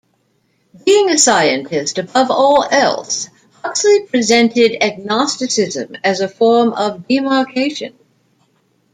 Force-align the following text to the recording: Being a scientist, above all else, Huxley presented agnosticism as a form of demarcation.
Being 0.83 1.11
a 1.11 1.17
scientist, 1.19 1.99
above 1.99 2.31
all 2.31 2.65
else, 2.71 3.29
Huxley 3.63 4.07
presented 4.07 4.81
agnosticism 4.83 5.95
as 6.03 6.21
a 6.21 6.27
form 6.27 6.73
of 6.73 7.07
demarcation. 7.07 7.93